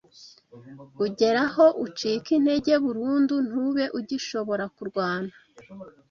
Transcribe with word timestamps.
ugera 1.05 1.41
aho 1.49 1.65
ucika 1.85 2.29
intege 2.37 2.71
burundu 2.83 3.35
ntube 3.47 3.83
ugishobora 3.99 4.63
kurwana 4.75 5.33